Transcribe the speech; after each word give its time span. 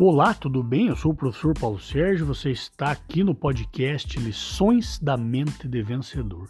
Olá, 0.00 0.32
tudo 0.32 0.62
bem? 0.62 0.86
Eu 0.86 0.94
sou 0.94 1.10
o 1.10 1.14
professor 1.14 1.58
Paulo 1.58 1.80
Sérgio. 1.80 2.24
Você 2.24 2.52
está 2.52 2.92
aqui 2.92 3.24
no 3.24 3.34
podcast 3.34 4.16
Lições 4.20 4.96
da 5.00 5.16
Mente 5.16 5.66
de 5.66 5.82
Vencedor. 5.82 6.48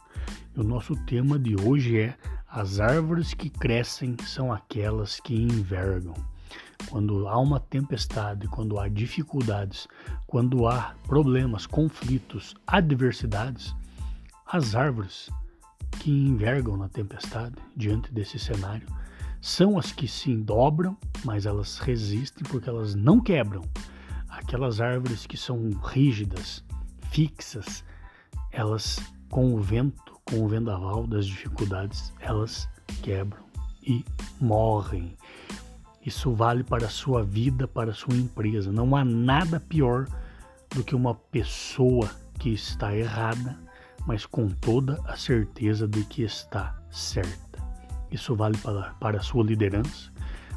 E 0.55 0.61
o 0.61 0.63
nosso 0.63 0.95
tema 1.07 1.39
de 1.39 1.59
hoje 1.59 1.99
é: 1.99 2.15
As 2.47 2.79
árvores 2.79 3.33
que 3.33 3.49
crescem 3.49 4.15
são 4.23 4.53
aquelas 4.53 5.19
que 5.19 5.35
envergam. 5.35 6.13
Quando 6.91 7.27
há 7.27 7.39
uma 7.39 7.59
tempestade, 7.59 8.47
quando 8.49 8.79
há 8.79 8.87
dificuldades, 8.87 9.89
quando 10.27 10.69
há 10.69 10.95
problemas, 11.05 11.65
conflitos, 11.67 12.55
adversidades, 12.67 13.75
as 14.47 14.75
árvores 14.75 15.31
que 16.01 16.11
envergam 16.11 16.77
na 16.77 16.91
tempestade 16.91 17.57
diante 17.75 18.13
desse 18.13 18.39
cenário 18.39 18.87
são 19.41 19.79
as 19.79 19.93
que 19.93 20.09
se 20.09 20.37
dobram, 20.37 20.97
mas 21.25 21.47
elas 21.47 21.79
resistem 21.79 22.45
porque 22.49 22.69
elas 22.69 22.95
não 22.95 23.21
quebram. 23.21 23.63
Aquelas 24.29 24.81
árvores 24.81 25.27
que 25.27 25.37
são 25.37 25.71
rígidas, 25.83 26.65
fixas, 27.11 27.85
elas 28.53 28.99
com 29.31 29.55
o 29.55 29.61
vento, 29.61 30.19
com 30.25 30.45
o 30.45 30.49
vendaval 30.49 31.07
das 31.07 31.27
dificuldades, 31.27 32.13
elas 32.21 32.69
quebram 33.03 33.43
e 33.83 34.05
morrem. 34.41 35.17
Isso 36.05 36.33
vale 36.33 36.65
para 36.65 36.87
a 36.87 36.91
sua 36.91 37.23
vida, 37.23 37.67
para 37.67 37.91
a 37.91 37.95
sua 37.95 38.15
empresa. 38.15 38.73
Não 38.73 38.95
há 38.97 39.05
nada 39.05 39.61
pior 39.61 40.07
do 40.71 40.85
que 40.85 40.95
uma 40.95 41.15
pessoa 41.15 42.11
que 42.39 42.51
está 42.51 42.97
errada, 42.97 43.59
mas 44.07 44.25
com 44.25 44.49
toda 44.49 45.01
a 45.05 45.17
certeza 45.17 45.87
de 45.87 46.05
que 46.05 46.23
está 46.23 46.81
certa. 46.91 47.68
Isso 48.11 48.35
vale 48.35 48.57
para, 48.59 48.95
para 48.95 49.19
a 49.19 49.23
sua 49.23 49.45
liderança. 49.45 50.11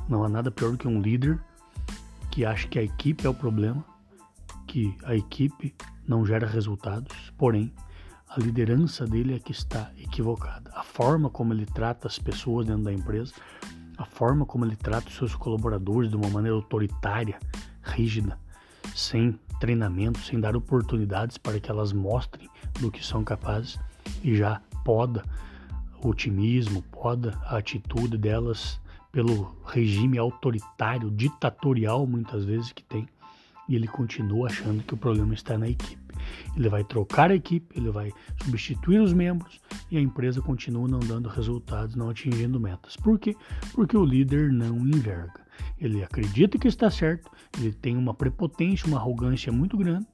Não 0.07 0.23
há 0.23 0.29
nada 0.29 0.51
pior 0.51 0.71
do 0.71 0.77
que 0.77 0.87
um 0.87 1.01
líder 1.01 1.39
que 2.29 2.45
acha 2.45 2.67
que 2.67 2.79
a 2.79 2.83
equipe 2.83 3.25
é 3.25 3.29
o 3.29 3.33
problema, 3.33 3.83
que 4.67 4.95
a 5.03 5.15
equipe 5.15 5.75
não 6.07 6.25
gera 6.25 6.47
resultados, 6.47 7.31
porém 7.37 7.73
a 8.29 8.39
liderança 8.39 9.05
dele 9.05 9.35
é 9.35 9.39
que 9.39 9.51
está 9.51 9.91
equivocada. 9.97 10.71
A 10.73 10.83
forma 10.83 11.29
como 11.29 11.53
ele 11.53 11.65
trata 11.65 12.07
as 12.07 12.17
pessoas 12.17 12.65
dentro 12.65 12.83
da 12.83 12.93
empresa, 12.93 13.33
a 13.97 14.05
forma 14.05 14.45
como 14.45 14.63
ele 14.63 14.77
trata 14.77 15.09
os 15.09 15.15
seus 15.15 15.35
colaboradores 15.35 16.09
de 16.09 16.15
uma 16.15 16.29
maneira 16.29 16.55
autoritária, 16.55 17.37
rígida, 17.81 18.39
sem 18.95 19.37
treinamento, 19.59 20.19
sem 20.19 20.39
dar 20.39 20.55
oportunidades 20.55 21.37
para 21.37 21.59
que 21.59 21.69
elas 21.69 21.91
mostrem 21.91 22.49
do 22.79 22.89
que 22.89 23.05
são 23.05 23.23
capazes 23.23 23.77
e 24.23 24.35
já 24.35 24.61
poda 24.83 25.23
otimismo, 26.09 26.81
poda 26.83 27.39
a 27.45 27.57
atitude 27.57 28.17
delas 28.17 28.79
pelo 29.11 29.55
regime 29.65 30.17
autoritário, 30.17 31.11
ditatorial 31.11 32.07
muitas 32.07 32.45
vezes 32.45 32.71
que 32.71 32.83
tem, 32.83 33.07
e 33.67 33.75
ele 33.75 33.87
continua 33.87 34.47
achando 34.47 34.83
que 34.83 34.93
o 34.93 34.97
problema 34.97 35.33
está 35.33 35.57
na 35.57 35.69
equipe. 35.69 36.01
Ele 36.55 36.69
vai 36.69 36.83
trocar 36.83 37.31
a 37.31 37.35
equipe, 37.35 37.77
ele 37.77 37.89
vai 37.89 38.11
substituir 38.43 38.99
os 38.99 39.13
membros 39.13 39.59
e 39.91 39.97
a 39.97 40.01
empresa 40.01 40.41
continua 40.41 40.87
não 40.87 40.99
dando 40.99 41.29
resultados, 41.29 41.95
não 41.95 42.09
atingindo 42.09 42.59
metas. 42.59 42.95
Por 42.95 43.19
quê? 43.19 43.35
Porque 43.73 43.95
o 43.95 44.05
líder 44.05 44.51
não 44.51 44.77
enverga. 44.79 45.41
Ele 45.77 46.03
acredita 46.03 46.57
que 46.57 46.67
está 46.67 46.89
certo, 46.89 47.29
ele 47.59 47.73
tem 47.73 47.97
uma 47.97 48.13
prepotência, 48.13 48.87
uma 48.87 48.97
arrogância 48.97 49.51
muito 49.51 49.77
grande 49.77 50.07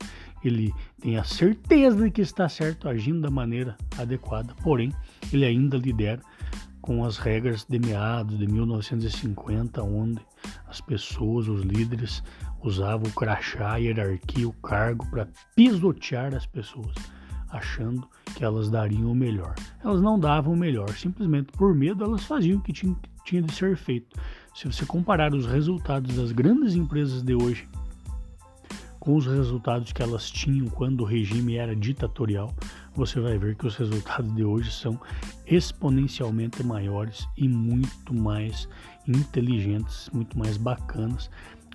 ele 0.43 0.73
tem 1.01 1.17
a 1.17 1.23
certeza 1.23 2.03
de 2.03 2.11
que 2.11 2.21
está 2.21 2.47
certo, 2.47 2.87
agindo 2.87 3.21
da 3.21 3.29
maneira 3.29 3.77
adequada, 3.97 4.53
porém, 4.63 4.93
ele 5.31 5.45
ainda 5.45 5.77
lidera 5.77 6.21
com 6.81 7.03
as 7.03 7.17
regras 7.17 7.65
de 7.65 7.79
meados 7.79 8.37
de 8.37 8.47
1950, 8.47 9.83
onde 9.83 10.21
as 10.67 10.79
pessoas, 10.79 11.47
os 11.47 11.61
líderes, 11.61 12.23
usavam 12.63 13.07
o 13.07 13.13
crachá, 13.13 13.73
a 13.73 13.77
hierarquia, 13.77 14.47
o 14.47 14.53
cargo 14.53 15.05
para 15.09 15.27
pisotear 15.55 16.33
as 16.33 16.45
pessoas, 16.45 16.95
achando 17.57 18.07
que 18.35 18.43
elas 18.43 18.69
dariam 18.69 19.11
o 19.11 19.15
melhor. 19.15 19.55
Elas 19.83 20.01
não 20.01 20.19
davam 20.19 20.53
o 20.53 20.57
melhor, 20.57 20.89
simplesmente 20.91 21.51
por 21.53 21.73
medo 21.75 22.03
elas 22.03 22.23
faziam 22.23 22.59
o 22.59 22.61
que 22.61 22.73
tinha, 22.73 22.95
tinha 23.25 23.41
de 23.41 23.53
ser 23.53 23.75
feito. 23.75 24.19
Se 24.55 24.65
você 24.65 24.85
comparar 24.85 25.33
os 25.33 25.45
resultados 25.45 26.15
das 26.15 26.31
grandes 26.31 26.75
empresas 26.75 27.21
de 27.21 27.35
hoje 27.35 27.67
com 28.99 29.15
os 29.15 29.25
resultados 29.25 29.93
que 29.93 30.01
elas 30.01 30.29
tinham 30.29 30.67
quando 30.67 31.01
o 31.01 31.05
regime 31.05 31.55
era 31.55 31.75
ditatorial, 31.75 32.53
você 32.93 33.19
vai 33.19 33.37
ver 33.37 33.55
que 33.55 33.67
os 33.67 33.75
resultados 33.75 34.33
de 34.35 34.43
hoje 34.43 34.71
são 34.71 34.99
exponencialmente 35.45 36.63
maiores 36.63 37.27
e 37.37 37.47
muito 37.47 38.13
mais 38.13 38.67
inteligentes, 39.07 40.09
muito 40.11 40.37
mais 40.37 40.57
bacanas. 40.57 41.29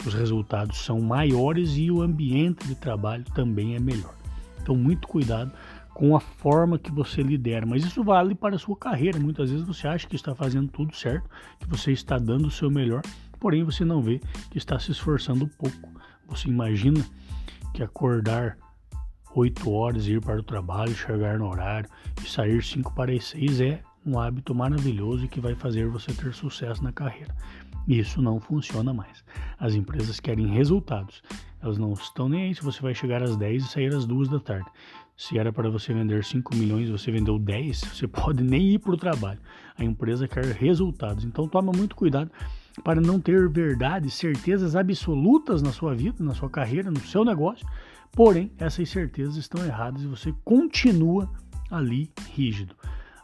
Os 0.05 0.13
resultados 0.13 0.85
são 0.85 1.01
maiores 1.01 1.77
e 1.77 1.91
o 1.91 2.03
ambiente 2.03 2.67
de 2.67 2.75
trabalho 2.75 3.25
também 3.35 3.77
é 3.77 3.81
melhor. 3.81 4.22
Então, 4.63 4.77
muito 4.77 5.09
cuidado 5.09 5.53
com 5.93 6.17
a 6.17 6.21
forma 6.21 6.79
que 6.79 6.91
você 6.91 7.23
lidera, 7.23 7.67
mas 7.67 7.85
isso 7.85 8.03
vale 8.03 8.35
para 8.35 8.57
a 8.57 8.59
sua 8.59 8.77
carreira. 8.77 9.19
Muitas 9.19 9.51
vezes 9.51 9.67
você 9.67 9.87
acha 9.87 10.07
que 10.07 10.17
está 10.17 10.35
fazendo 10.35 10.69
tudo 10.69 10.95
certo, 10.97 11.29
que 11.59 11.69
você 11.69 11.93
está 11.93 12.19
dando 12.19 12.47
o 12.47 12.51
seu 12.51 12.71
melhor, 12.71 13.03
porém 13.39 13.63
você 13.63 13.85
não 13.85 14.01
vê 14.01 14.21
que 14.51 14.59
está 14.59 14.79
se 14.79 14.91
esforçando 14.91 15.47
pouco. 15.47 15.91
Você 16.29 16.49
imagina 16.49 17.05
que 17.75 17.83
acordar 17.83 18.57
8 19.35 19.71
horas, 19.71 20.07
ir 20.07 20.21
para 20.21 20.41
o 20.41 20.43
trabalho, 20.43 20.95
chegar 20.95 21.39
no 21.39 21.49
horário 21.49 21.89
e 22.23 22.29
sair 22.29 22.63
5 22.63 22.95
para 22.95 23.13
as 23.13 23.25
6 23.27 23.61
é 23.61 23.83
um 24.05 24.19
hábito 24.19 24.55
maravilhoso 24.55 25.29
que 25.29 25.41
vai 25.41 25.55
fazer 25.55 25.89
você 25.89 26.13
ter 26.13 26.33
sucesso 26.35 26.83
na 26.83 26.93
carreira. 26.93 27.35
Isso 27.87 28.23
não 28.23 28.41
funciona 28.41 28.93
mais. 28.93 29.25
As 29.59 29.75
empresas 29.75 30.21
querem 30.21 30.47
resultados. 30.47 31.23
Elas 31.61 31.79
não 31.79 31.93
estão 31.93 32.29
nem 32.29 32.45
aí 32.45 32.55
se 32.55 32.63
você 32.63 32.81
vai 32.81 32.95
chegar 32.95 33.23
às 33.23 33.37
10 33.37 33.65
e 33.65 33.69
sair 33.69 33.95
às 33.95 34.05
2 34.05 34.29
da 34.29 34.41
tarde. 34.41 34.69
Se 35.17 35.39
era 35.39 35.53
para 35.53 35.71
você 35.71 35.93
vender 35.93 36.25
5 36.25 36.57
milhões 36.57 36.89
você 36.89 37.11
vendeu 37.11 37.39
10, 37.39 37.81
você 37.81 38.07
pode 38.09 38.43
nem 38.43 38.75
ir 38.75 38.79
para 38.79 38.93
o 38.93 38.97
trabalho. 38.97 39.39
A 39.77 39.85
empresa 39.85 40.27
quer 40.27 40.45
resultados. 40.45 41.25
Então 41.25 41.49
toma 41.49 41.73
muito 41.73 41.95
cuidado 41.95 42.31
para 42.83 43.01
não 43.01 43.21
ter 43.21 43.49
verdades, 43.49 44.15
certezas 44.15 44.75
absolutas 44.75 45.63
na 45.63 45.73
sua 45.73 45.95
vida, 45.95 46.25
na 46.25 46.35
sua 46.35 46.49
carreira, 46.49 46.91
no 46.91 47.01
seu 47.01 47.25
negócio. 47.25 47.67
Porém, 48.13 48.51
essas 48.59 48.89
certezas 48.89 49.37
estão 49.37 49.65
erradas 49.65 50.03
e 50.03 50.07
você 50.07 50.35
continua 50.45 51.31
ali 51.71 52.11
rígido. 52.35 52.75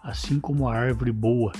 Assim 0.02 0.40
como 0.40 0.68
a 0.68 0.74
árvore 0.74 1.12
boa 1.12 1.52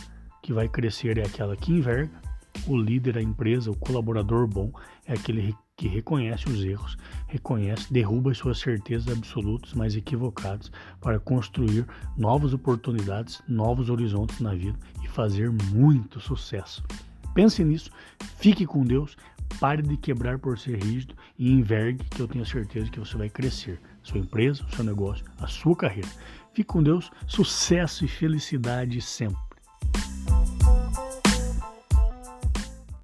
que 0.42 0.52
vai 0.52 0.68
crescer 0.68 1.18
é 1.18 1.26
aquela 1.26 1.56
que 1.56 1.72
enverga, 1.72 2.27
o 2.66 2.76
líder, 2.76 3.18
a 3.18 3.22
empresa, 3.22 3.70
o 3.70 3.76
colaborador 3.76 4.46
bom 4.46 4.72
é 5.06 5.12
aquele 5.12 5.54
que 5.76 5.86
reconhece 5.86 6.48
os 6.48 6.64
erros, 6.64 6.98
reconhece, 7.28 7.92
derruba 7.92 8.32
as 8.32 8.38
suas 8.38 8.58
certezas 8.58 9.16
absolutas, 9.16 9.72
mas 9.74 9.94
equivocadas, 9.94 10.72
para 11.00 11.20
construir 11.20 11.86
novas 12.16 12.52
oportunidades, 12.52 13.40
novos 13.48 13.88
horizontes 13.88 14.40
na 14.40 14.54
vida 14.54 14.78
e 15.02 15.08
fazer 15.08 15.50
muito 15.72 16.18
sucesso. 16.18 16.82
Pense 17.32 17.62
nisso, 17.62 17.90
fique 18.38 18.66
com 18.66 18.82
Deus, 18.82 19.16
pare 19.60 19.82
de 19.82 19.96
quebrar 19.96 20.38
por 20.38 20.58
ser 20.58 20.82
rígido 20.82 21.14
e 21.38 21.52
envergue, 21.52 22.04
que 22.10 22.20
eu 22.20 22.26
tenho 22.26 22.44
certeza 22.44 22.90
que 22.90 22.98
você 22.98 23.16
vai 23.16 23.28
crescer. 23.28 23.80
Sua 24.02 24.18
empresa, 24.18 24.66
seu 24.70 24.84
negócio, 24.84 25.24
a 25.38 25.46
sua 25.46 25.76
carreira. 25.76 26.08
Fique 26.52 26.64
com 26.64 26.82
Deus, 26.82 27.10
sucesso 27.26 28.04
e 28.04 28.08
felicidade 28.08 29.00
sempre. 29.00 29.47